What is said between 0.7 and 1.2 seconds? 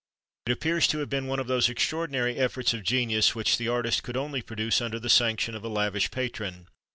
to have